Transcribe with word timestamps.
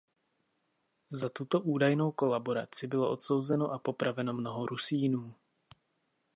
Za 1.09 1.29
tuto 1.29 1.59
údajnou 1.61 2.11
kolaboraci 2.11 2.87
bylo 2.87 3.11
odsouzeno 3.11 3.71
a 3.71 3.79
popraveno 3.79 4.33
mnoho 4.33 4.65
Rusínů. 4.65 5.33